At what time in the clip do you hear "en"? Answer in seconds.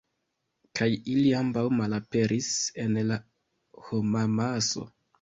2.87-3.01